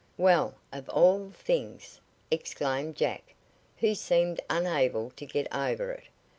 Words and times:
"Well, 0.17 0.55
of 0.73 0.89
all 0.89 1.29
things!" 1.35 2.01
exclaimed 2.31 2.95
Jack, 2.95 3.35
who 3.77 3.93
seemed 3.93 4.41
unable 4.49 5.11
to 5.11 5.27
get 5.27 5.47
over 5.53 5.91
it. 5.91 6.05